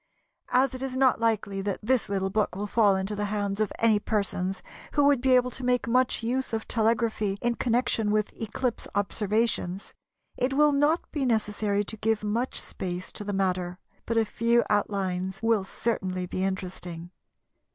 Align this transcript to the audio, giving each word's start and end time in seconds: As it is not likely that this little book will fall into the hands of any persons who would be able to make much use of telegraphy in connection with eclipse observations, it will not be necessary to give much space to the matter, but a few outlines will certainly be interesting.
As 0.49 0.73
it 0.73 0.81
is 0.81 0.97
not 0.97 1.19
likely 1.19 1.61
that 1.61 1.77
this 1.83 2.09
little 2.09 2.31
book 2.31 2.55
will 2.55 2.65
fall 2.65 2.95
into 2.95 3.15
the 3.15 3.25
hands 3.25 3.59
of 3.59 3.71
any 3.77 3.99
persons 3.99 4.63
who 4.93 5.05
would 5.05 5.21
be 5.21 5.35
able 5.35 5.51
to 5.51 5.63
make 5.63 5.87
much 5.87 6.23
use 6.23 6.53
of 6.53 6.67
telegraphy 6.67 7.37
in 7.39 7.53
connection 7.53 8.09
with 8.09 8.33
eclipse 8.33 8.87
observations, 8.95 9.93
it 10.37 10.55
will 10.55 10.71
not 10.71 11.11
be 11.11 11.23
necessary 11.23 11.83
to 11.83 11.97
give 11.97 12.23
much 12.23 12.59
space 12.59 13.11
to 13.11 13.23
the 13.23 13.31
matter, 13.31 13.77
but 14.07 14.17
a 14.17 14.25
few 14.25 14.63
outlines 14.71 15.39
will 15.43 15.63
certainly 15.63 16.25
be 16.25 16.43
interesting. 16.43 17.11